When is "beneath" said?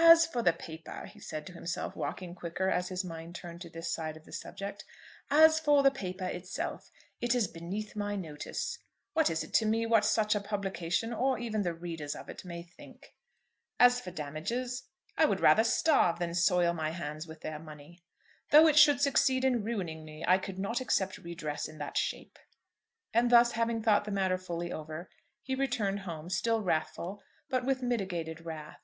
7.48-7.94